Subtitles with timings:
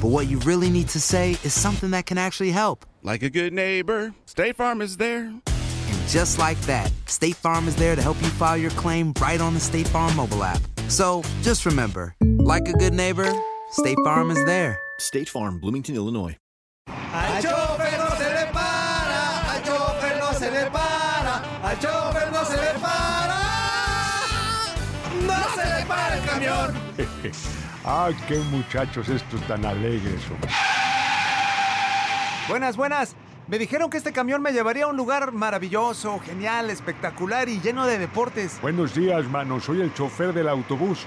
[0.00, 2.86] but what you really need to say is something that can actually help.
[3.02, 5.24] Like a good neighbor, State Farm is there.
[5.26, 9.40] And just like that, State Farm is there to help you file your claim right
[9.40, 10.60] on the State Farm mobile app.
[10.88, 13.30] So just remember, like a good neighbor,
[13.72, 14.78] State Farm is there.
[14.98, 16.36] State Farm, Bloomington, Illinois.
[16.86, 22.44] Al chofer no se le para, al chofer no se le para, al chofer no
[22.44, 23.38] se le para.
[25.26, 26.74] No se le para el camión.
[27.90, 30.22] ah, qué muchachos estos tan alegres.
[30.30, 30.50] hombre.
[32.48, 33.16] Buenas, buenas.
[33.48, 37.84] Me dijeron que este camión me llevaría a un lugar maravilloso, genial, espectacular y lleno
[37.86, 38.60] de deportes.
[38.62, 39.58] Buenos días, mano.
[39.60, 41.06] Soy el chofer del autobús.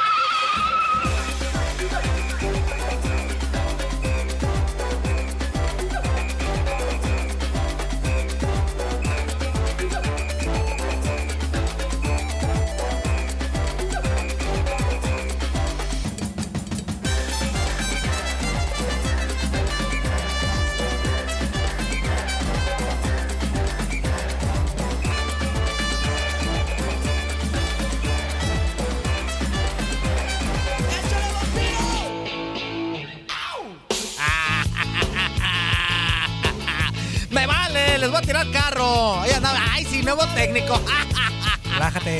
[38.11, 39.21] ¡Les a tirar carro!
[39.21, 39.57] Ahí andaba.
[39.71, 40.77] ¡Ay, sí, nuevo técnico!
[41.73, 42.17] Relájate.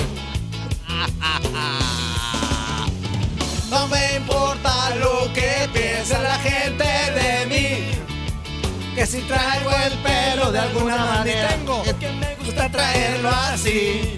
[3.69, 8.95] No me importa lo que piense la gente de mí.
[8.95, 11.83] Que si traigo el pelo de alguna manera, tengo.
[11.83, 14.17] es que me gusta traerlo así.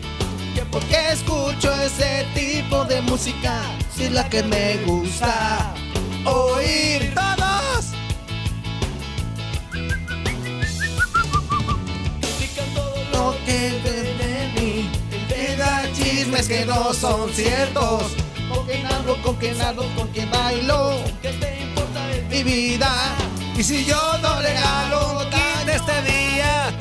[0.53, 3.61] Que porque escucho ese tipo de música,
[3.95, 5.73] si es la que me gusta
[6.25, 7.15] oír.
[16.47, 18.03] Que no son ciertos.
[18.49, 20.97] Con quien hablo, con quien hablo, con quien bailo.
[21.21, 23.15] ¿Qué te importa de mi vida?
[23.57, 26.71] Y si yo no regalo kit de este día,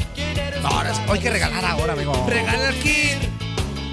[0.62, 2.12] No, ahora hay que regalar ahora, amigo.
[2.28, 3.18] regala el kit.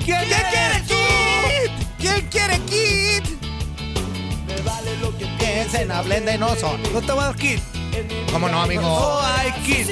[0.05, 1.71] ¿Quién, quiere kit?
[1.99, 3.41] ¿Quién quiere kit?
[4.47, 6.91] Me vale lo que piensen, hablen de nosotros.
[6.93, 7.59] No te voy a dar kit.
[8.31, 8.81] ¿Cómo no, amigo?
[8.81, 9.87] No hay kit.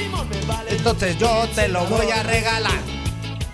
[0.70, 2.97] Entonces yo te lo voy a regalar.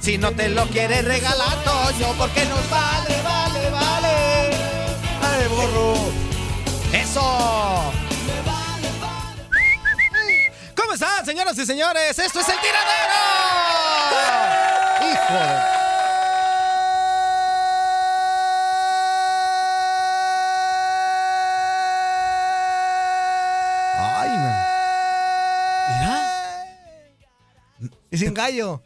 [0.04, 4.50] Si no te lo quieres regalar, Toño, porque nos vale, vale, vale.
[5.22, 5.94] ¡Ay, borro!
[6.92, 7.94] ¡Eso!
[10.76, 12.20] ¿Cómo están, señoras y señores?
[12.20, 13.14] ¡Esto es el tiradero!
[15.10, 15.73] ¡Hijo de...
[28.14, 28.80] Y sin gallo.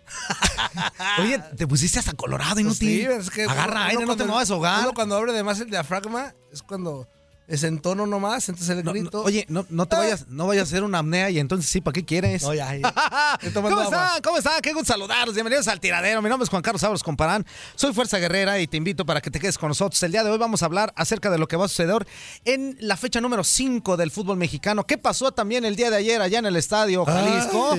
[1.19, 3.05] Oye, te pusiste hasta colorado, inútil.
[3.07, 4.79] Pues sí, es que Agarra aire, no te muevas a ahogar.
[4.83, 7.05] uno cuando abre de más el diafragma es cuando
[7.47, 9.19] es en tono nomás, entonces el No, grito.
[9.19, 11.79] no, oye, no, no te vayas, no vayas a hacer una apnea y entonces sí,
[11.79, 12.43] ¿para qué quieres?
[12.43, 12.67] No, ya,
[13.53, 14.21] ¿Cómo están?
[14.21, 14.61] ¿Cómo están?
[14.61, 15.33] Qué gusto saludarlos.
[15.33, 16.21] Bienvenidos al tiradero.
[16.21, 17.45] Mi nombre es Juan Carlos Ábalos Comparán.
[17.75, 20.01] Soy Fuerza Guerrera y te invito para que te quedes con nosotros.
[20.03, 22.05] El día de hoy vamos a hablar acerca de lo que va a suceder
[22.43, 24.85] en la fecha número 5 del fútbol mexicano.
[24.85, 27.75] ¿Qué pasó también el día de ayer allá en el estadio Jalisco?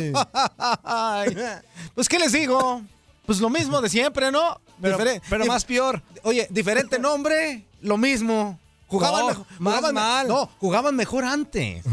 [0.84, 1.36] Ay.
[1.94, 2.82] Pues, ¿qué les digo?
[3.26, 4.60] Pues lo mismo de siempre, ¿no?
[4.80, 6.00] Pero- Difere- pero más peor.
[6.22, 8.58] Oye, diferente nombre, lo mismo.
[8.88, 10.28] Jugaban, No, mejor, más jugaban mal.
[10.28, 11.84] No, jugaban mejor antes.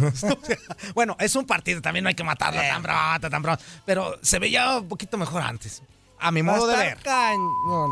[0.95, 2.69] bueno, es un partido, también no hay que matarlo Eh.
[2.69, 3.63] tan pronto, tan pronto.
[3.85, 5.81] Pero se veía un poquito mejor antes.
[6.19, 6.97] A mi modo de ver.
[7.03, 7.91] cañón.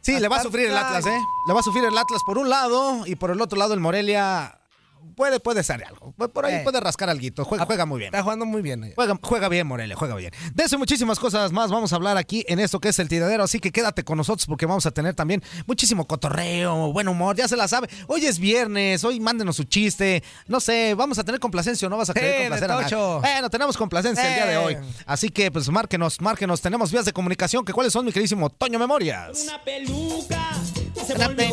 [0.00, 1.20] Sí, le va a sufrir el Atlas, ¿eh?
[1.46, 3.80] Le va a sufrir el Atlas por un lado y por el otro lado el
[3.80, 4.57] Morelia
[5.16, 6.12] puede, puede ser algo.
[6.32, 6.60] Por ahí Eh.
[6.64, 7.18] puede rascar algo.
[7.44, 8.08] Juega, juega muy bien.
[8.14, 8.84] Está jugando muy bien.
[8.84, 8.92] ahí.
[8.94, 10.32] Juega, juega bien, Morelia, juega bien.
[10.54, 13.08] De eso y muchísimas cosas más vamos a hablar aquí en esto que es el
[13.08, 13.42] tiradero.
[13.42, 17.48] Así que quédate con nosotros porque vamos a tener también muchísimo cotorreo, buen humor, ya
[17.48, 17.88] se la sabe.
[18.06, 20.22] Hoy es viernes, hoy mándenos su chiste.
[20.46, 22.84] No sé, vamos a tener complacencia o no vas a querer de complacer a nadie.
[22.84, 23.20] tocho.
[23.20, 24.58] Bueno, tenemos complacencia el día de Eh.
[24.58, 24.76] hoy.
[25.06, 26.60] Así que, pues, márquenos, márquenos.
[26.60, 27.64] Tenemos vías de comunicación.
[27.64, 29.42] que ¿Cuáles son, mi queridísimo Toño Memorias?
[29.44, 30.52] Una peluca.
[31.08, 31.48] Se Una volvió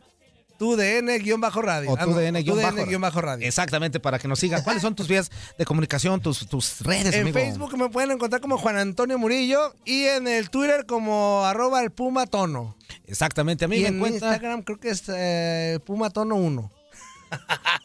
[0.57, 1.89] tu DN guion bajo radio.
[1.89, 2.85] o Ah, tu no, DN guion bajo.
[2.85, 3.47] guion bajo radio.
[3.47, 4.61] Exactamente, para que nos sigan.
[4.63, 7.39] ¿Cuáles son tus vías de comunicación, tus, tus redes, En amigo?
[7.39, 11.89] Facebook me pueden encontrar como Juan Antonio Murillo y en el Twitter como arroba el
[11.89, 12.75] Puma Tono.
[13.07, 16.71] Exactamente, a mí y en encuentra Instagram creo que es eh, Puma Tono 1.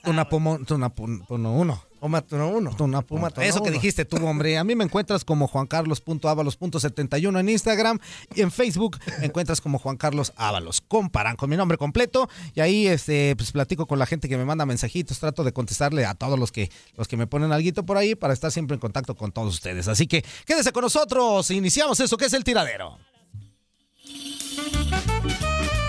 [0.05, 1.83] una pomo, una pon- pono uno.
[2.01, 2.77] Puma Tono 1.
[2.79, 3.73] Una Puma Tono Eso que 1.
[3.73, 4.57] dijiste tú, hombre.
[4.59, 7.99] A mí me encuentras como juancarlos.ábalos.71 en Instagram
[8.35, 10.81] y en Facebook me encuentras como Juan Carlos Ábalos.
[10.81, 14.45] Comparan con mi nombre completo y ahí este, pues platico con la gente que me
[14.45, 17.97] manda mensajitos, trato de contestarle a todos los que, los que me ponen algo por
[17.97, 19.89] ahí para estar siempre en contacto con todos ustedes.
[19.89, 21.51] Así que quédese con nosotros.
[21.51, 22.99] Iniciamos eso que es el tiradero.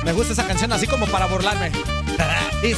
[0.03, 1.71] Me gusta esa canción así como para burlarme.
[2.63, 2.73] Y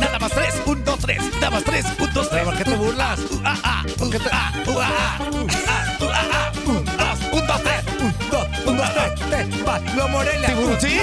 [0.00, 2.44] nada más tres, un, dos, tres, nada más tres, un, dos, tres.
[2.44, 3.20] ¿Por qué te burlas?
[3.44, 6.84] Ah, ah, ¿Por qué te- ah, uh, ah, ah, uh, ah, uh, ah, ah, un,
[6.84, 8.88] dos, un, dos, tres, un, dos, un, dos,
[9.28, 9.46] tres.
[9.66, 10.48] Va, lo Morelia.
[10.48, 11.02] ¿Tiburoncín?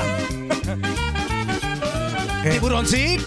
[2.50, 3.26] ¿Tiburoncín?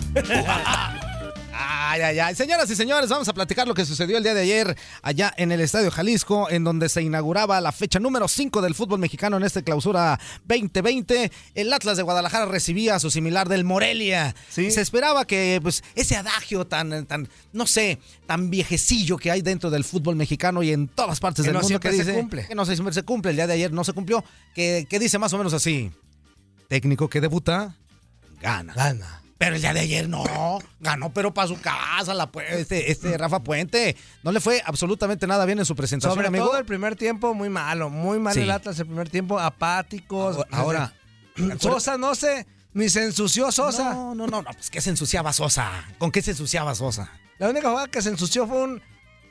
[1.90, 2.34] Ay, ay, ay.
[2.34, 5.52] Señoras y señores, vamos a platicar lo que sucedió el día de ayer allá en
[5.52, 9.44] el Estadio Jalisco, en donde se inauguraba la fecha número 5 del fútbol mexicano en
[9.44, 11.32] esta clausura 2020.
[11.54, 14.34] El Atlas de Guadalajara recibía a su similar del Morelia.
[14.50, 14.70] Sí.
[14.70, 19.70] Se esperaba que pues, ese adagio tan, tan, no sé, tan viejecillo que hay dentro
[19.70, 22.20] del fútbol mexicano y en todas partes Que del no mundo que siempre se dice
[22.20, 22.46] cumple.
[22.48, 23.30] que no siempre se cumple.
[23.30, 24.22] El día de ayer no se cumplió.
[24.54, 25.90] Que, que dice más o menos así:
[26.68, 27.76] técnico que debuta,
[28.42, 28.74] gana.
[28.74, 29.22] Gana.
[29.38, 33.38] Pero el día de ayer no, ganó pero para su casa, la, este, este Rafa
[33.44, 33.96] Puente.
[34.24, 36.46] No le fue absolutamente nada bien en su presentación, Sobre amigo.
[36.46, 37.88] todo el primer tiempo, muy malo.
[37.88, 38.40] Muy mal Sí.
[38.40, 39.38] el Atlas el primer tiempo.
[39.38, 40.38] Apáticos.
[40.50, 40.92] Ahora-
[41.60, 43.94] Sosa no sé, ni se ensució Sosa.
[43.94, 45.70] No, no, no, no, pues ¿qué se ensuciaba Sosa?
[45.98, 47.12] ¿Con qué se ensuciaba Sosa?
[47.38, 48.82] La única jugada que se ensució fue un,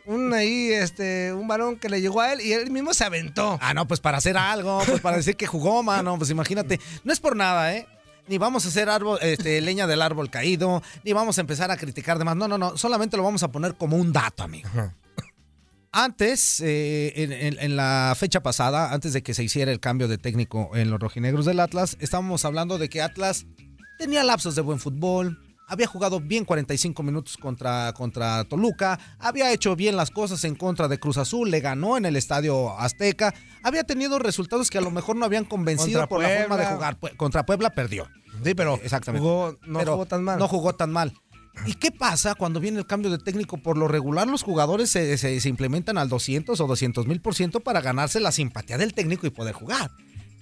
[0.06, 3.60] un ahí, este, un balón que le llegó a él y él mismo se aventó.
[3.62, 6.80] Ah, no, pues para hacer algo, pues para decir que jugó, mano, pues imagínate.
[7.04, 7.86] No es por nada, ¿eh?
[8.28, 11.78] Ni vamos a hacer árbol, este, leña del árbol caído, ni vamos a empezar a
[11.78, 12.36] criticar demás.
[12.36, 14.70] No, no, no, solamente lo vamos a poner como un dato, amigo.
[15.92, 20.08] Antes, eh, en, en- en la fecha pasada, antes de que se hiciera el cambio
[20.08, 23.46] de técnico en los rojinegros del Atlas, estábamos hablando de que Atlas
[23.98, 29.76] tenía lapsos de buen fútbol, había jugado bien 45 minutos contra, contra Toluca, había hecho
[29.76, 33.34] bien las cosas en contra de Cruz Azul, le ganó en el Estadio Azteca,
[33.64, 36.98] había tenido resultados que a lo mejor no habían convencido por la forma de jugar.
[37.18, 38.08] Contra Puebla perdió.
[38.44, 39.28] Sí, pero Exactamente.
[39.28, 40.40] jugó- no Pero jugó tan mal.
[40.40, 41.14] No jugó tan mal.
[41.66, 43.58] ¿Y qué pasa cuando viene el cambio de técnico?
[43.58, 47.34] Por lo regular, los jugadores se, se- se implementan al 200 o 200 mil por
[47.36, 49.90] ciento para ganarse la simpatía del técnico y poder jugar.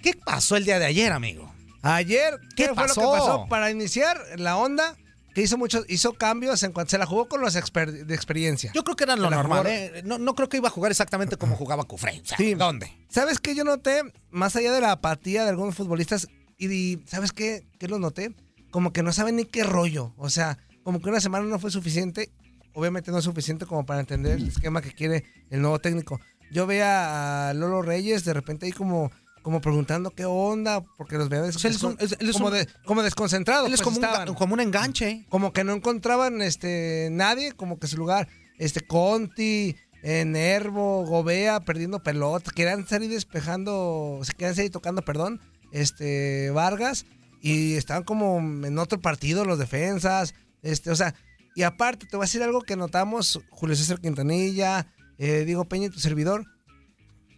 [0.02, 1.50] ¿Qué pasó el día de ayer, amigo?
[1.82, 3.46] Ayer, ¿qué, ¿Qué fue lo que pasó?
[3.48, 4.94] Para iniciar, la onda
[5.36, 8.72] que hizo muchos, hizo cambios en cuanto se la jugó con los exper- de experiencia.
[8.74, 9.66] Yo creo que era lo normal.
[9.66, 10.00] ¿eh?
[10.02, 12.22] No, no creo que iba a jugar exactamente como jugaba Cufré.
[12.22, 12.54] O sea, Sí.
[12.54, 12.90] ¿Dónde?
[13.10, 14.00] ¿Sabes qué yo noté?
[14.30, 16.26] Más allá de la apatía de algunos futbolistas,
[16.56, 17.66] y, y ¿sabes qué?
[17.78, 18.34] ¿Qué lo noté?
[18.70, 20.14] Como que no saben ni qué rollo.
[20.16, 22.30] O sea, como que una semana no fue suficiente.
[22.72, 26.18] Obviamente no es suficiente como para entender el esquema que quiere el nuevo técnico.
[26.50, 29.10] Yo veía a Lolo Reyes de repente ahí como,
[29.46, 32.28] como preguntando qué onda, porque los veía des- O sea, él es un- es- él
[32.30, 33.68] es como, un- de- como desconcentrados.
[33.68, 34.28] Él es pues, como un, estaban.
[34.28, 35.24] ga- como un enganche.
[35.28, 38.26] Como que no encontraban este nadie, como que su lugar,
[38.58, 45.40] este Conti, eh, Nervo, Gobea perdiendo pelota, querían salir despejando, se querían salir tocando, perdón,
[45.70, 47.06] este Vargas
[47.40, 51.14] y estaban como en otro partido los defensas, este, o sea,
[51.54, 54.88] y aparte te voy a decir algo que notamos Julio César Quintanilla,
[55.18, 56.44] eh, Diego Peña y tu servidor,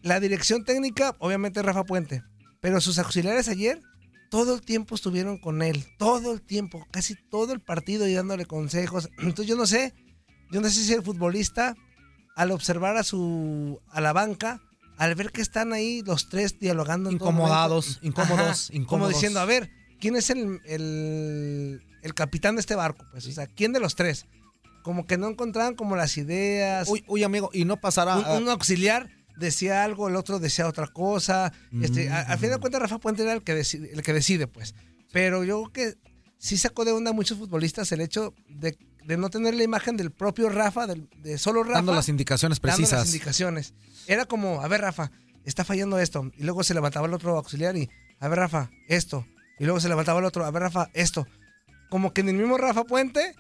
[0.03, 2.23] la dirección técnica, obviamente Rafa Puente,
[2.61, 3.81] pero sus auxiliares ayer
[4.31, 8.45] todo el tiempo estuvieron con él, todo el tiempo, casi todo el partido y dándole
[8.47, 9.09] consejos.
[9.19, 9.95] Entonces yo no sé,
[10.51, 11.75] yo no sé si el futbolista
[12.37, 14.61] al observar a su a la banca,
[14.97, 19.15] al ver que están ahí los tres dialogando Incomodados, incómodos, Como incómodos.
[19.15, 23.05] diciendo, a ver, ¿quién es el, el, el capitán de este barco?
[23.11, 24.27] Pues, o sea, ¿quién de los tres?
[24.83, 26.89] Como que no encontraban como las ideas.
[26.89, 28.17] Uy, uy, amigo, y no pasará.
[28.19, 31.53] Un, un auxiliar decía algo, el otro decía otra cosa.
[31.81, 34.47] Este, a- al fin de cuentas, Rafa Puente era el que, decide, el que decide,
[34.47, 34.75] pues.
[35.13, 35.99] Pero yo creo que
[36.39, 39.97] sí sacó de onda a muchos futbolistas el hecho de, de no tener la imagen
[39.97, 41.75] del propio Rafa, del- de solo Rafa.
[41.79, 42.99] Dando las indicaciones dando precisas.
[43.01, 43.75] las indicaciones.
[44.07, 45.11] Era como, a ver, Rafa,
[45.45, 46.31] está fallando esto.
[46.37, 47.89] Y luego se levantaba el otro auxiliar y,
[48.21, 49.27] a ver, Rafa, esto.
[49.59, 51.27] Y luego se levantaba el otro, a ver, Rafa, esto.
[51.91, 53.35] Como que en el mismo Rafa Puente,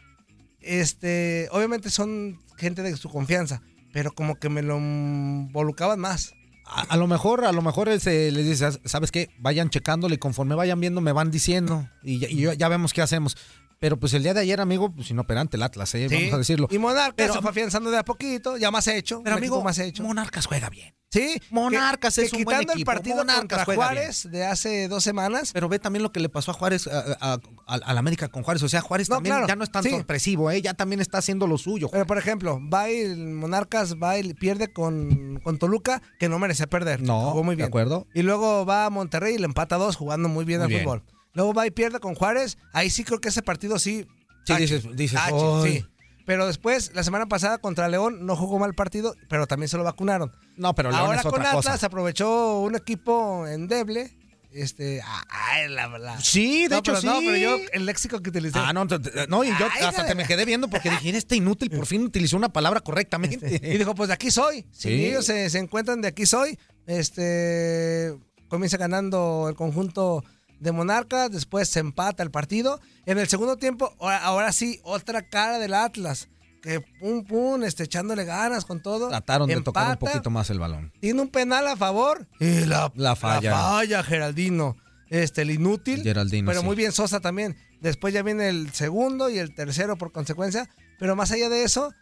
[0.60, 6.34] este, obviamente son gente de su confianza, pero como que me lo involucraban más.
[6.64, 9.30] A, lo mejor, a lo mejor se les dice, ¿sabes qué?
[9.38, 13.00] Vayan checándole y conforme vayan viendo me van diciendo y ya, y ya vemos qué
[13.00, 13.36] hacemos.
[13.80, 16.08] Pero pues el día de ayer, amigo, pues inoperante el Atlas, ¿eh?
[16.08, 16.14] Sí.
[16.16, 16.68] vamos a decirlo.
[16.70, 19.20] Y Monarcas Pero- se fue afianzando de a poquito, ya más hecho.
[19.22, 20.02] Pero amigo, más hecho.
[20.02, 20.94] Monarcas juega bien.
[21.10, 22.90] Sí, Monarcas que- es que un buen quitando el equipo.
[22.90, 25.52] partido Monarcas contra Juárez de hace dos semanas.
[25.54, 27.34] Pero ve también lo que le pasó a Juárez, a, a-
[27.66, 28.62] a- al América con Juárez.
[28.64, 29.90] O sea, Juárez No, también claro, ya no es tan sí.
[29.90, 30.60] sorpresivo, ¿eh?
[30.60, 31.88] Ya también está haciendo lo suyo.
[31.90, 36.38] Pero por ejemplo, va y el Monarcas va y pierde con, con Toluca, que no
[36.38, 37.00] merecía perder.
[37.00, 37.68] No, jugó muy de bien.
[37.68, 38.06] acuerdo.
[38.12, 40.82] Y luego va a Monterrey y le empata dos, jugando muy bien Muy al bien.
[40.82, 41.02] fútbol.
[41.34, 42.58] Luego va y pierde con Juárez.
[42.72, 44.06] Ahí sí creo que ese partido sí.
[44.44, 45.32] Sí, tache, dices- dices, "Ay".
[45.64, 45.84] sí.
[46.26, 49.84] Pero después, la semana pasada contra León, no jugó mal partido, pero también se lo
[49.84, 50.30] vacunaron.
[50.56, 51.70] No, pero León Ahora es otra con cosa.
[51.70, 54.14] Atlas aprovechó un equipo endeble.
[54.50, 56.18] Este, ay, la verdad.
[56.22, 57.06] Sí, de No, hecho pero sí.
[57.06, 58.58] No, pero yo el léxico que utilicé.
[58.58, 61.70] Ah, no, no, y yo Ay, hasta te me quedé viendo porque dije, este inútil
[61.70, 63.60] por fin utilizó una palabra correctamente.
[63.62, 64.66] Y dijo, pues de aquí soy.
[64.72, 65.04] Si Sí.
[65.06, 68.14] ellos se, se encuentran de aquí soy, este
[68.48, 70.24] comienza ganando el conjunto
[70.60, 72.80] de Monarcas, después se empata el partido.
[73.06, 76.28] En el segundo tiempo, ahora, ahora sí, otra cara del Atlas.
[76.62, 79.08] Que pum, pum, este, echándole ganas con todo.
[79.08, 80.92] Trataron de tocar un poquito más el balón.
[81.00, 82.26] Tiene un penal a favor.
[82.40, 83.50] Y la, La falla.
[83.52, 84.76] la falla, Geraldino.
[85.08, 86.02] Este, el inútil.
[86.02, 86.66] Geraldino, Pero sí.
[86.66, 87.56] muy bien Sosa también.
[87.80, 90.68] Después ya viene el segundo y el tercero por consecuencia.
[90.98, 91.94] Pero más allá de eso,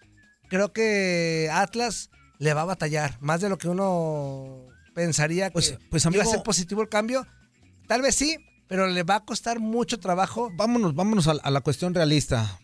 [0.49, 2.09] creo que Atlas
[2.39, 3.19] le va a batallar.
[3.21, 6.89] Más de lo que uno pensaría que Pues- pues, iba a amigo- ser positivo el
[6.89, 7.27] cambio.
[7.87, 10.51] Tal vez sí, pero le va a costar mucho trabajo.
[10.55, 12.59] Vámonos, vámonos a, a la cuestión realista.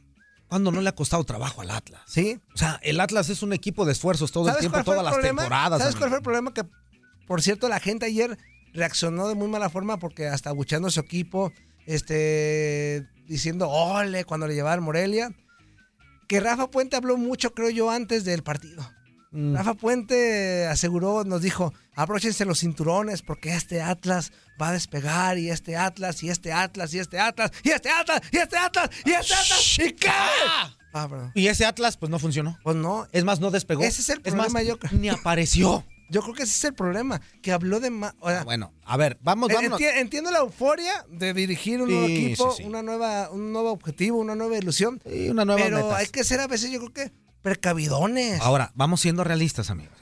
[0.49, 2.03] ¿Cuándo no le ha costado trabajo al Atlas?
[2.07, 2.39] Sí.
[2.55, 5.05] O sea, el Atlas es un equipo de esfuerzos todo el ¿Sabes tiempo, todas el
[5.07, 5.43] las problema?
[5.43, 5.81] temporadas.
[5.81, 6.53] ¿Sabes cuál fue el problema?
[6.53, 6.65] Que,
[7.27, 8.37] por cierto, la gente ayer
[8.75, 11.53] reaccionó de muy mala forma porque hasta abucheando a su equipo,
[11.87, 15.33] este, diciendo ole cuando le llevaban Morelia.
[16.29, 18.87] Que Rafa Puente habló mucho, creo yo, antes del partido.
[19.33, 19.55] Mm.
[19.57, 25.51] Rafa Puente aseguró, nos dijo, abróchense los cinturones porque este Atlas va a despegar y
[25.51, 29.11] este Atlas y este Atlas y este Atlas y este Atlas y este Atlas y
[29.11, 30.09] este Atlas y qué.
[30.93, 31.33] Ah, perdón.
[31.35, 32.59] Y ese Atlas, pues no funcionó.
[32.63, 33.07] Pues no.
[33.13, 33.83] Es más, no despegó.
[33.83, 34.93] Ese es el más, problema, yo creo.
[34.99, 35.85] Ni apareció.
[36.11, 38.15] Yo creo que ese es el problema, que habló de más.
[38.45, 39.81] Bueno, a ver, vamos, vámonos.
[39.81, 42.69] entiendo la euforia de dirigir un nuevo equipo, sí, sí.
[42.69, 45.01] una nueva, un nuevo objetivo, una nueva ilusión.
[45.07, 45.95] Y una nueva pero metas.
[45.95, 47.13] hay que ser a veces, yo creo que
[47.43, 48.41] precavidones.
[48.41, 49.97] Ahora, vamos siendo realistas, amigos.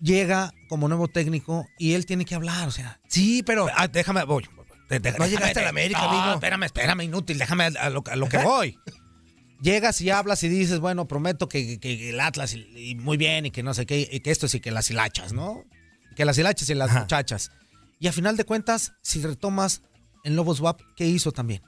[0.00, 3.00] Llega como nuevo técnico y él tiene que hablar, o sea.
[3.08, 3.68] Sí, pero.
[3.76, 4.44] Ah, déjame, voy.
[4.88, 6.34] De- de- No llegaste a la América, no, amigo.
[6.34, 8.76] Espérame, espérame, inútil, déjame a lo, a lo que voy.
[9.62, 13.46] Llegas y hablas y dices, bueno, prometo que, que el Atlas y, y muy bien
[13.46, 15.62] y que no sé qué, y que esto sí que las hilachas, ¿no?
[16.16, 17.52] Que las hilachas y las muchachas.
[18.00, 19.82] Y a final de cuentas, si retomas
[20.24, 21.62] en Lobo Swap, ¿qué hizo también?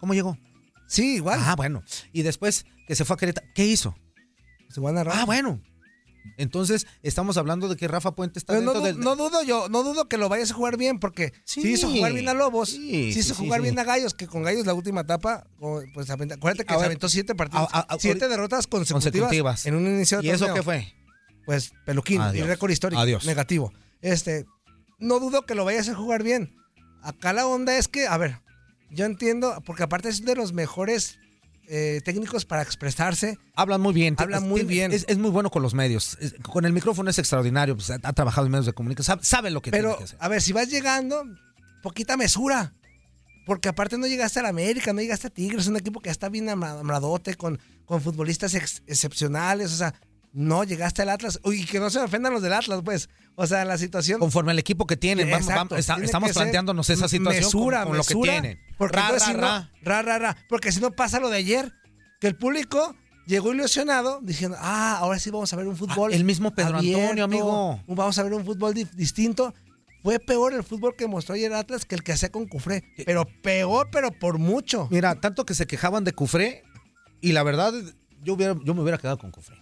[0.00, 0.36] ¿Cómo llegó?
[0.88, 1.40] Sí, igual.
[1.42, 1.82] Ah, bueno.
[2.12, 3.96] Y después que se fue a Querétaro, ¿qué hizo?
[4.70, 5.60] Se van a Ah, bueno.
[6.38, 8.98] Entonces, estamos hablando de que Rafa Puente está no, dentro du- del...
[9.00, 11.72] no dudo yo, no dudo que lo vayas a jugar bien, porque sí, Sí.
[11.74, 14.42] hizo jugar bien a Lobos, Sí, sí, hizo sí, jugar bien a Gallos, que con
[14.42, 15.46] Gallos la última etapa,
[15.94, 19.66] pues acuérdate que A se ver, aventó siete partidos, a- a- siete derrotas consecutivas, consecutivas.
[19.66, 20.92] en un inicio de ¿Y eso qué fue?
[21.44, 22.48] Pues peluquín, y Adiós.
[22.48, 23.24] récord histórico, Adiós.
[23.24, 23.72] negativo.
[24.02, 24.46] Este,
[24.98, 26.56] no dudo que lo vayas a jugar bien.
[27.02, 28.40] Acá la onda es que, a ver,
[28.90, 31.18] yo entiendo, porque aparte es de los mejores
[31.68, 33.38] eh, técnicos para expresarse.
[33.54, 34.14] Hablan muy bien.
[34.18, 34.92] Habla tiene- muy bien.
[34.92, 36.16] Es, es muy bueno con los medios.
[36.20, 37.74] Es- con el micrófono es extraordinario.
[37.76, 39.16] pues, ha, ha trabajado en medios de comunicación.
[39.18, 40.18] Sabe, sabe lo que Pero, tiene que hacer.
[40.20, 41.24] a ver, si vas llegando,
[41.82, 42.72] poquita mesura.
[43.44, 46.28] Porque aparte no llegaste a la América, no llegaste a Tigres, un equipo que está
[46.28, 49.72] bien amradote, con, con futbolistas ex- excepcionales.
[49.72, 49.94] O sea,
[50.36, 51.40] no llegaste al Atlas.
[51.44, 53.08] Uy, que no se ofendan los del Atlas, pues.
[53.36, 54.20] O sea, la situación.
[54.20, 57.84] Conforme al equipo que tienen, vamos- vamos- está- tiene estamos planteándonos esa situación con- mesura,
[57.86, 58.58] lo que tienen.
[58.76, 60.02] Porque Ra, ra, si no- ra.
[60.02, 60.36] ra.
[60.48, 61.72] Porque si no pasa lo de ayer,
[62.20, 62.94] que el público
[63.26, 66.12] llegó ilusionado diciendo, ah, ahora sí vamos a ver un fútbol.
[66.12, 67.82] el mismo Pedro Antonio, amigo.
[67.86, 69.54] Vamos a ver un fútbol di- distinto.
[70.02, 72.84] Fue peor el fútbol que mostró ayer Atlas que el que hacía con Cufré.
[73.06, 74.86] Pero peor, pero por mucho.
[74.90, 76.62] Mira, tanto que se quejaban de Cufré
[77.20, 77.72] y la verdad,
[78.22, 79.56] yo, hubiera, yo me hubiera quedado con Cufré.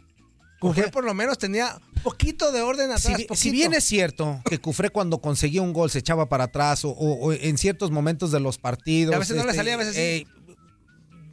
[0.68, 3.16] Cufré por lo menos tenía un poquito de orden atrás.
[3.16, 6.85] Si, si bien es cierto que Cufré cuando conseguía un gol se echaba para atrás
[6.85, 9.12] o, o- o en ciertos momentos de los partidos.
[9.12, 10.00] Y a veces no le salía, a veces sí.
[10.00, 10.26] eh,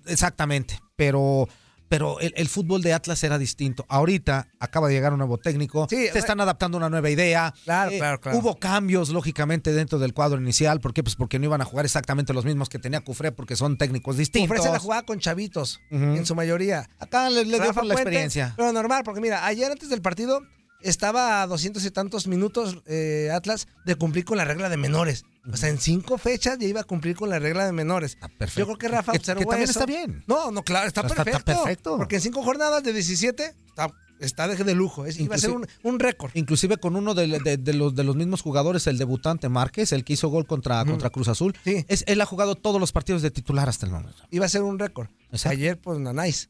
[0.07, 1.47] exactamente, pero,
[1.91, 3.85] pero el, el fútbol de Atlas era distinto.
[3.89, 7.53] Ahorita acaba de llegar un nuevo técnico, se están adaptando a una nueva idea.
[7.65, 8.37] Claro, Eh, claro, claro.
[8.37, 10.79] Hubo cambios, lógicamente, dentro del cuadro inicial.
[10.79, 11.03] ¿Por qué?
[11.03, 14.15] Pues porque no iban a jugar exactamente los mismos que tenía Cufré porque son técnicos
[14.15, 14.47] distintos.
[14.47, 16.89] Cufré se la jugaba con chavitos, en su mayoría.
[16.97, 18.53] Acá le, le dio por la experiencia.
[18.55, 20.39] Pero normal, porque mira, ayer antes del partido
[20.83, 25.23] estaba a doscientos y tantos minutos eh, Atlas de cumplir con la regla de menores.
[25.51, 28.17] O sea, en cinco fechas ya iba a cumplir con la regla de menores.
[28.55, 29.79] Yo creo que Rafa Que- observó que también eso.
[29.79, 30.23] está bien.
[30.27, 31.63] No, no, claro, está, Está- está perfecto.
[31.63, 31.97] perfecto.
[31.97, 35.05] Porque en cinco jornadas de 17 está, está de, de lujo.
[35.07, 36.29] Es- iba a ser un, un récord.
[36.35, 40.03] Inclusive con uno de, de- de los, de los mismos jugadores, el debutante Márquez, el
[40.03, 41.55] que hizo gol contra, contra Cruz Azul.
[41.65, 44.21] Es, él ha jugado todos los partidos de titular hasta el momento.
[44.29, 45.07] Iba a ser un récord.
[45.45, 46.49] Ayer, pues, Nanais.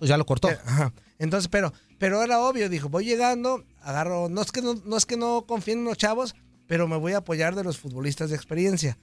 [0.00, 0.50] Pues ya lo cortó.
[0.50, 0.92] Eh, Ajá.
[1.18, 5.06] Entonces, pero, pero era obvio, dijo, voy llegando, agarro, no es que no, no es
[5.06, 6.34] que no confíen en los chavos,
[6.66, 8.98] pero me voy a apoyar de los futbolistas de experiencia.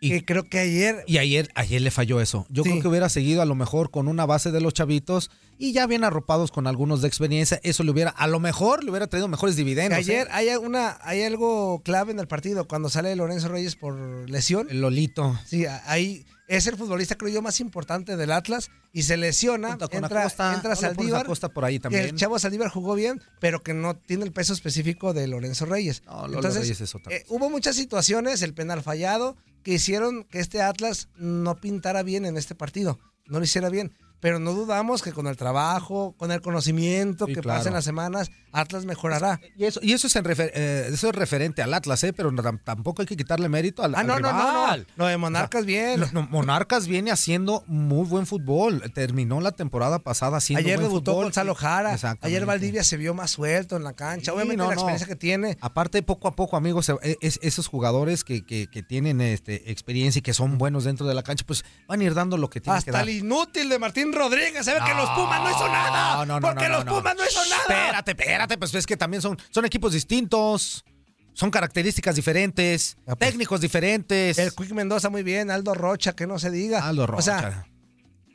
[0.00, 2.44] Y creo que ayer Y ayer, ayer le falló eso.
[2.50, 2.68] Yo Sí.
[2.70, 5.86] creo que hubiera seguido a lo mejor con una base de los chavitos y ya
[5.86, 7.58] bien arropados con algunos de experiencia.
[7.62, 9.96] Eso le hubiera, a lo mejor le hubiera traído mejores dividendos.
[9.98, 10.30] ayer ¿eh?
[10.30, 13.94] hay una, hay algo clave en el partido, cuando sale Lorenzo Reyes por
[14.28, 14.66] lesión.
[14.68, 15.38] El Lolito.
[15.46, 19.78] Sí, ahí es el futbolista, creo yo, más importante del Atlas y se lesiona.
[19.78, 21.22] Con entra Acosta, entra no Saldívar.
[21.22, 22.04] Acosta por ahí también.
[22.04, 26.02] el chavo Saldívar jugó bien, pero que no tiene el peso específico de Lorenzo Reyes.
[26.26, 30.60] Entonces, Reyes es otra eh, hubo muchas situaciones, el penal fallado, que hicieron que este
[30.62, 33.92] Atlas no pintara bien en este partido, no lo hiciera bien.
[34.24, 37.58] Pero no dudamos que con el trabajo, con el conocimiento Sí, que claro.
[37.60, 39.38] pasen las semanas, Atlas mejorará.
[39.54, 42.14] Y eso, y eso, es, en refer- eh, eso es referente al Atlas, ¿eh?
[42.14, 42.32] pero
[42.64, 44.50] tampoco hay que quitarle mérito al, Ah, al no, no, no, no.
[44.50, 44.86] rival.
[44.96, 46.00] Lo de Monarcas bien.
[46.00, 48.82] Lo- no, Monarcas viene haciendo muy buen fútbol.
[48.94, 51.24] Terminó la temporada pasada haciendo Ayer buen debutó fútbol.
[51.26, 51.98] Gonzalo Jara.
[52.22, 54.30] Ayer Valdivia se vio más suelto en la cancha.
[54.30, 54.80] Sí, Obviamente no, la no.
[54.80, 55.58] experiencia que tiene.
[55.60, 60.20] Aparte, poco a poco, amigos, eh, es- esos jugadores que, que- que tienen este, experiencia
[60.20, 62.62] y que son buenos dentro de la cancha, pues van a ir dando lo que
[62.62, 63.06] tienen que Hasta dar.
[63.06, 64.64] el inútil de Martín Rodríguez.
[64.64, 66.16] ¿Sabe que los Pumas no hizo nada?
[66.18, 66.84] No, no, no, Porque no, los.
[66.84, 67.62] Pumas no hizo nada.
[67.62, 70.84] Espérate, espérate, pues es que también son, son equipos distintos,
[71.32, 74.38] son características diferentes, técnicos diferentes.
[74.38, 76.86] El Quick Mendoza muy bien, Aldo Rocha, que no se diga.
[76.86, 77.66] Aldo O sea, Rocha.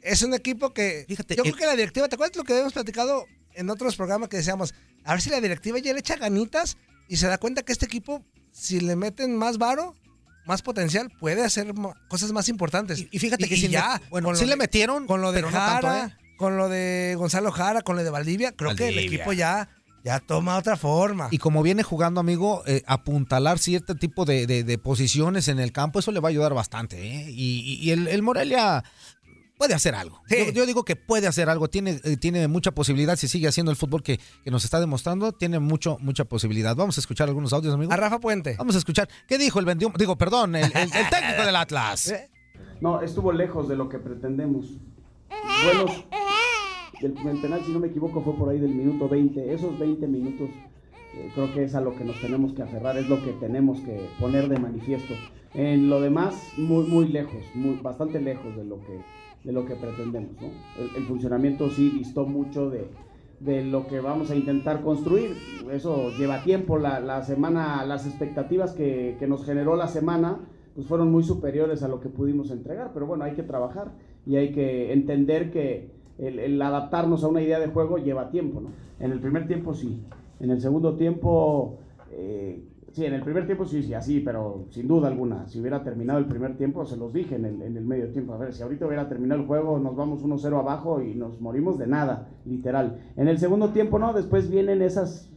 [0.01, 1.05] es un equipo que.
[1.07, 3.95] Fíjate, yo el- creo que la directiva, ¿te acuerdas lo que habíamos platicado en otros
[3.95, 4.73] programas que decíamos?
[5.05, 7.85] A ver si la directiva ya le echa ganitas y se da cuenta que este
[7.85, 9.95] equipo, si le meten más varo,
[10.49, 11.73] más potencial, puede hacer
[12.09, 13.05] cosas más importantes.
[13.11, 15.49] Y fíjate que y sí le- ya, bueno, sí le metieron, con lo de no
[15.49, 16.17] Jara, tanto, ¿eh?
[16.37, 19.69] con lo de Gonzalo Jara, con lo de Valdivia, creo que el equipo ya,
[20.03, 21.27] ya toma otra forma.
[21.31, 25.71] Y como viene jugando, amigo, eh, apuntalar cierto tipo de, de- de posiciones en el
[25.71, 26.97] campo, eso le va a ayudar bastante.
[26.99, 27.29] ¿eh?
[27.29, 28.83] Y, y- y el, el Morelia
[29.59, 30.21] puede hacer algo.
[30.29, 33.71] Yo, yo digo que puede hacer algo, tiene, eh, tiene mucha posibilidad, si sigue haciendo
[33.71, 36.75] el fútbol que, que nos está demostrando, tiene mucho, mucha posibilidad.
[36.75, 37.91] Vamos a escuchar algunos audios, amigo.
[37.91, 38.55] A Rafa Puente.
[38.57, 39.09] Vamos a escuchar.
[39.27, 39.91] ¿Qué dijo el vendió?
[39.97, 42.13] Digo, perdón, el, el- el técnico del Atlas.
[42.81, 44.65] No, estuvo lejos de lo que pretendemos.
[45.65, 46.05] Buenos.
[47.01, 49.53] El, el penal, si no me equivoco, fue por ahí del minuto 20.
[49.53, 50.49] Esos 20 minutos
[51.13, 53.81] eh, creo que es a lo que nos tenemos que aferrar, es lo que tenemos
[53.81, 55.13] que poner de manifiesto.
[55.53, 59.01] En lo demás, muy, muy lejos, muy, bastante lejos de lo que,
[59.43, 60.31] de lo que pretendemos.
[60.41, 60.47] ¿no?
[60.81, 62.87] El, el funcionamiento sí distó mucho de,
[63.39, 65.35] de lo que vamos a intentar construir.
[65.71, 66.77] Eso lleva tiempo.
[66.77, 70.39] La, la semana, las expectativas que, que nos generó la semana,
[70.75, 72.91] pues fueron muy superiores a lo que pudimos entregar.
[72.93, 73.91] Pero bueno, hay que trabajar.
[74.25, 78.61] y hay que entender que el, el adaptarnos a una idea de juego lleva tiempo,
[78.61, 78.69] ¿no?
[78.99, 80.03] En el primer tiempo sí,
[80.39, 81.79] en el segundo tiempo...
[82.11, 85.83] eh, Sí, en el primer tiempo sí, sí, así, pero sin duda alguna, si hubiera
[85.83, 88.53] terminado el primer tiempo, se los dije en el, en el medio tiempo, a ver,
[88.53, 92.29] si ahorita hubiera terminado el juego, nos vamos 1-0 abajo y nos morimos de nada,
[92.45, 92.99] literal.
[93.15, 95.29] En el segundo tiempo no, después vienen esas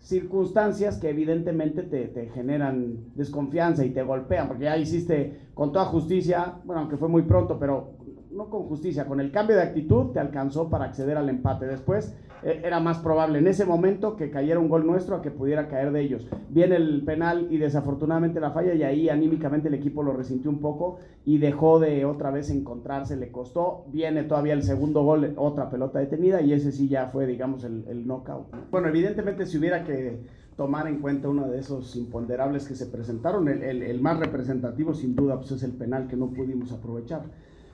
[0.00, 5.86] circunstancias que evidentemente te, te generan desconfianza y te golpean, porque ya hiciste con toda
[5.86, 7.94] justicia, bueno, aunque fue muy pronto, pero
[8.30, 11.66] no con justicia, con el cambio de actitud te alcanzó para acceder al empate.
[11.66, 15.68] Después era más probable en ese momento que cayera un gol nuestro a que pudiera
[15.68, 16.28] caer de ellos.
[16.50, 20.60] Viene el penal y desafortunadamente la falla y ahí anímicamente el equipo lo resintió un
[20.60, 23.84] poco y dejó de otra vez encontrarse, le costó.
[23.88, 27.84] Viene todavía el segundo gol, otra pelota detenida y ese sí ya fue, digamos, el,
[27.88, 28.52] el knockout.
[28.52, 28.58] ¿no?
[28.70, 30.20] Bueno, evidentemente si hubiera que
[30.56, 34.92] tomar en cuenta uno de esos imponderables que se presentaron, el, el, el más representativo
[34.92, 37.22] sin duda pues es el penal que no pudimos aprovechar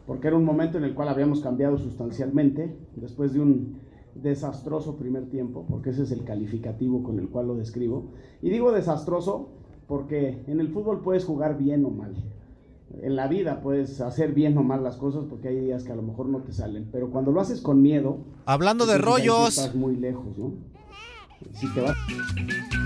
[0.06, 3.78] porque era un momento en el cual habíamos cambiado sustancialmente después de un
[4.14, 8.12] desastroso primer tiempo, porque ese es el calificativo con el cual lo describo.
[8.42, 9.48] Y digo desastroso
[9.86, 12.14] porque en el fútbol puedes jugar bien o mal.
[13.02, 15.96] En la vida puedes hacer bien o mal las cosas porque hay días que a
[15.96, 18.18] lo mejor no te salen, pero cuando lo haces con miedo...
[18.46, 19.58] Hablando de sí rollos.
[19.58, 20.52] Estás muy lejos, ¿no?
[21.54, 21.96] Si te vas...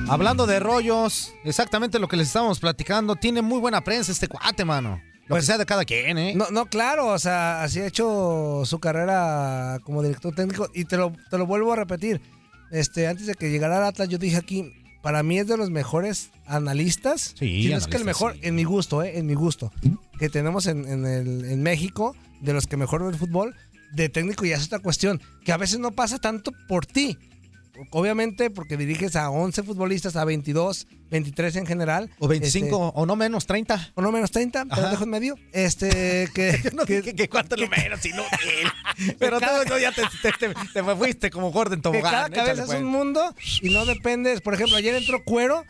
[0.08, 4.64] Hablando de rollos, exactamente lo que les estábamos platicando, tiene muy buena prensa este cuate,
[4.64, 4.98] mano.
[5.28, 6.34] Lo que sea de cada quien, ¿eh?
[6.34, 10.96] No, no, claro, o sea, así ha hecho su carrera como director técnico y te
[10.96, 12.20] lo, te lo vuelvo a repetir.
[12.70, 15.70] Este, antes de que llegara al Atlas, yo dije aquí, para mí es de los
[15.70, 17.34] mejores analistas.
[17.38, 19.18] Sí, si no es que el mejor, en mi gusto, ¿eh?
[19.18, 19.72] En mi gusto.
[20.18, 23.54] Que tenemos en, en el- en México, de los que mejor ven el fútbol,
[23.92, 27.16] de técnico ya es otra cuestión, que a veces no pasa tanto por ti.
[27.90, 32.10] Obviamente porque diriges a 11 futbolistas, a 22, 23 en general.
[32.18, 33.92] O 25, o no menos, 30.
[33.94, 35.38] O no menos 30, pero dejo en medio.
[35.52, 36.60] Este, que...
[36.62, 38.22] Yo no dije que cuánto lo menos, sino
[39.18, 42.02] Pero tú no, ya te, te, te- te fuiste como Gordon que Tobogán.
[42.12, 42.78] cada cabeza échale, es pues.
[42.80, 44.40] un mundo y no dependes.
[44.40, 45.64] Por ejemplo, ayer entró cuero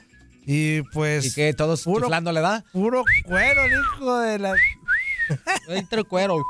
[0.47, 1.27] y pues.
[1.27, 1.53] ¿Y qué?
[1.53, 2.65] ¿Todos puro, chiflando le da?
[2.73, 4.55] Puro cuero, el hijo de la.
[5.69, 6.39] Entró cuero.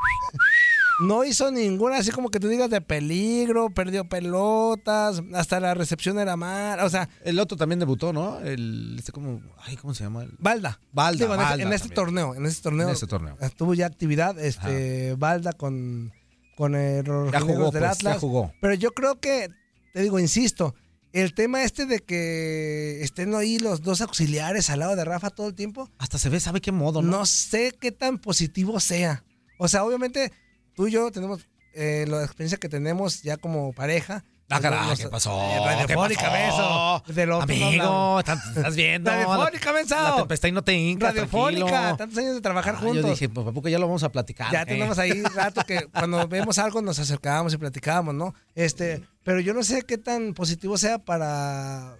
[1.00, 6.18] No hizo ninguna, así como que tú digas de peligro, perdió pelotas, hasta la recepción
[6.18, 6.80] era mal.
[6.80, 8.40] O sea, El otro también debutó, ¿no?
[8.40, 10.26] El, este como, ay, ¿cómo se llama?
[10.38, 10.80] Balda.
[10.92, 11.94] Balda, en, este- Balda en este también.
[11.94, 12.88] torneo, en este torneo.
[12.88, 13.36] En este torneo.
[13.56, 16.12] Tuvo ya actividad, este, Balda con,
[16.56, 18.18] con el Ya jugó, del pues, ya Atlas.
[18.18, 18.52] jugó.
[18.60, 19.50] Pero yo creo que,
[19.94, 20.74] te digo, insisto,
[21.12, 25.46] el tema este de que estén ahí los dos auxiliares al lado de Rafa todo
[25.46, 27.18] el tiempo, Hasta se ve, ¿sabe qué modo, no?
[27.18, 29.22] no sé qué tan positivo sea.
[29.60, 30.32] O sea, obviamente,
[30.78, 31.40] tú y yo tenemos
[31.74, 34.24] eh, la experiencia que tenemos ya como pareja.
[34.48, 35.36] Ah, caray, Nos- ¿qué pasó?
[35.42, 37.02] Eh, ¿Qué radiofónica, pasó?
[37.04, 37.14] beso.
[37.14, 39.10] De lo Amigo, estás viendo.
[39.10, 40.02] Radiofónica, la, mensaje.
[40.10, 41.96] la tempestad y no te hincas, Radiofónica, tranquilo.
[41.96, 43.02] tantos años de trabajar Ah, juntos.
[43.02, 44.52] Yo dije, pues, ¿a poco ya lo vamos a platicar?
[44.52, 44.66] Ya eh?
[44.66, 48.34] tenemos ahí rato que cuando vemos algo nos acercábamos y platicábamos, ¿no?
[48.54, 51.96] Este, pero yo no sé qué tan positivo sea para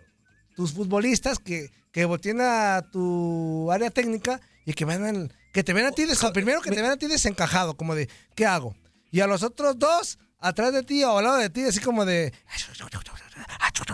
[0.55, 5.73] tus futbolistas que, que volteen a tu área técnica y que vean al- que te
[5.73, 8.75] ven a ti des- primero que te ven a ti desencajado, como de ¿qué hago?
[9.11, 12.05] Y a los otros dos atrás de ti o al lado de ti, así como
[12.05, 12.33] de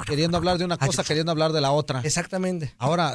[0.06, 2.00] Queriendo hablar de una cosa, queriendo hablar de la otra.
[2.00, 2.74] Exactamente.
[2.78, 3.12] Ahora,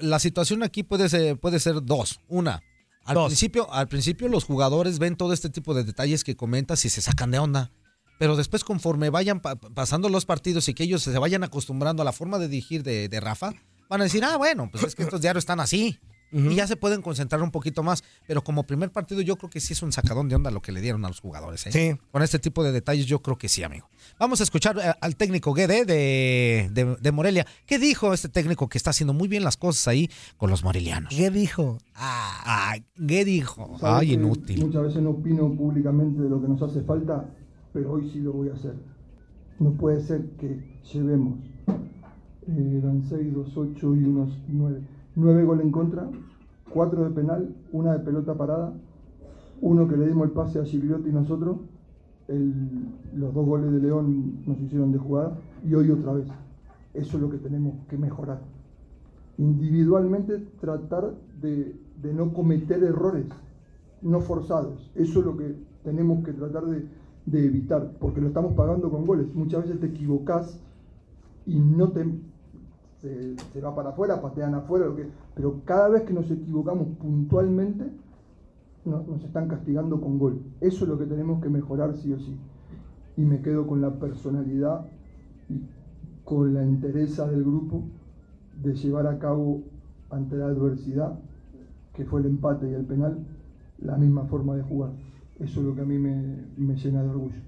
[0.00, 2.20] la situación aquí puede ser, puede ser dos.
[2.28, 2.62] Una,
[3.04, 3.26] al Dos.
[3.28, 7.00] principio, al principio los jugadores ven todo este tipo de detalles que comentas y se
[7.00, 7.70] sacan de onda.
[8.18, 12.04] Pero después, conforme vayan pa- pasando los partidos y que ellos se vayan acostumbrando a
[12.04, 13.52] la forma de dirigir de, de Rafa,
[13.88, 15.98] van a decir, ah, bueno, pues es que estos diarios están así.
[16.32, 18.02] Y ya se pueden concentrar un poquito más.
[18.26, 20.72] Pero como primer partido, yo creo que sí es un sacadón de onda lo que
[20.72, 21.66] le dieron a los jugadores.
[21.66, 21.72] ¿eh?
[21.72, 22.00] Sí.
[22.10, 23.88] Con este tipo de detalles, yo creo que sí, amigo.
[24.18, 27.46] Vamos a escuchar eh, al técnico Guede de, de, de Morelia.
[27.66, 31.14] ¿Qué dijo este técnico que está haciendo muy bien las cosas ahí con los morelianos?
[31.14, 31.78] ¿Qué dijo?
[31.94, 33.76] Ah, ¿qué dijo?
[33.82, 34.64] Ay, inútil.
[34.64, 37.28] Muchas veces no opino públicamente de lo que nos hace falta,
[37.72, 38.74] pero hoy sí lo voy a hacer.
[39.58, 44.80] No puede ser que llevemos, eh, eran 6, 2, 8 y unos 9.
[45.14, 46.08] 9 goles en contra,
[46.72, 48.72] 4 de penal, una de pelota parada,
[49.60, 51.58] uno que le dimos el pase a Gigliotti y nosotros,
[53.14, 56.26] los dos goles de León nos hicieron de jugada y hoy otra vez.
[56.94, 58.40] Eso es lo que tenemos que mejorar.
[59.38, 63.26] Individualmente tratar de, de no cometer errores
[64.02, 64.90] no forzados.
[64.94, 66.86] Eso es lo que tenemos que tratar de,
[67.26, 69.32] de evitar, porque lo estamos pagando con goles.
[69.34, 70.60] Muchas veces te equivocás
[71.46, 72.04] y no te
[73.02, 77.84] se, va para afuera, patean afuera, lo que, pero cada vez que nos equivocamos puntualmente,
[78.84, 80.40] no- nos están castigando con gol.
[80.60, 82.36] Eso es lo que tenemos que mejorar sí o sí.
[83.16, 84.86] Y me quedo con la personalidad
[85.48, 85.60] y
[86.24, 87.82] con la entereza del grupo
[88.62, 89.62] de llevar a cabo
[90.10, 91.18] ante la adversidad,
[91.94, 93.18] que fue el empate y el penal,
[93.80, 94.90] la misma forma de jugar.
[95.40, 97.40] Eso es lo que a mí me, me llena de orgullo.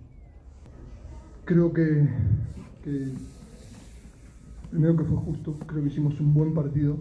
[1.45, 2.09] Creo que
[4.75, 6.97] primero que fue justo, creo que hicimos un buen partido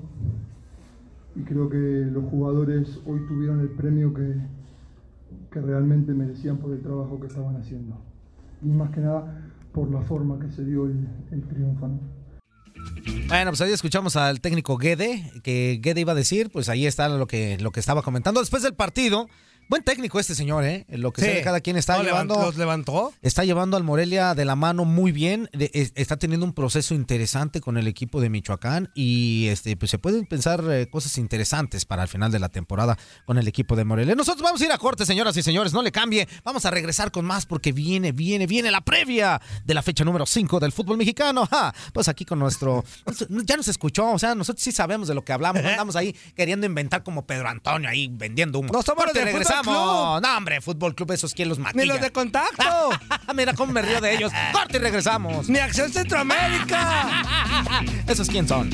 [1.35, 4.35] y creo que los jugadores hoy tuvieron el premio que,
[5.51, 7.99] que realmente merecían por el trabajo que estaban haciendo.
[8.61, 11.87] Y más que nada por la forma que se dio el, el triunfo.
[11.87, 11.99] ¿no?
[13.27, 17.09] Bueno, pues ahí escuchamos al técnico Guede, que Guede iba a decir, pues ahí está
[17.09, 18.39] lo que, lo que estaba comentando.
[18.39, 19.29] Después del partido,
[19.69, 20.85] buen técnico este señor, ¿eh?
[20.89, 21.27] Lo que Sí.
[21.27, 22.35] sea de cada quien está No, llevando.
[22.35, 23.13] los levantó.
[23.21, 25.49] Está llevando al Morelia de la mano muy bien.
[25.53, 29.91] de- es- está teniendo un proceso interesante con el equipo de Michoacán y este, pues
[29.91, 33.75] se pueden pensar eh, cosas interesantes para el final de la temporada con el equipo
[33.75, 34.15] de Morelia.
[34.15, 36.27] Nosotros vamos a ir a corte, señoras y señores, no le cambie.
[36.43, 40.25] Vamos a regresar con más porque viene, viene, viene la previa de la fecha número
[40.25, 41.47] 5 del fútbol mexicano.
[41.53, 42.83] Ja, Pues aquí con nuestro.
[43.45, 45.61] Ya nos escuchó, o sea, nosotros sí sabemos de lo que hablamos.
[45.61, 48.69] no Andamos ahí queriendo inventar como Pedro Antonio ahí vendiendo humo.
[48.73, 49.25] No somos de
[49.61, 50.19] regresamos.
[50.19, 50.29] Club.
[50.29, 51.83] No, hombre, Fútbol Club, esos quien los maquilla.
[51.83, 52.89] Ni los de contacto.
[53.35, 54.31] Mira cómo me río de ellos.
[54.51, 55.49] Corte y regresamos.
[55.49, 57.23] Ni Acción Centroamérica.
[58.07, 58.69] ¿Esos quién son?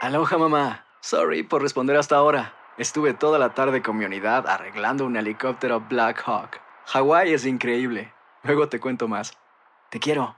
[0.00, 0.86] Aloha mamá.
[1.00, 2.54] Sorry por responder hasta ahora.
[2.78, 6.60] Estuve toda la tarde con mi unidad arreglando un helicóptero Black Hawk.
[6.86, 8.12] Hawái es increíble.
[8.44, 9.36] Luego te cuento más.
[9.90, 10.37] Te quiero.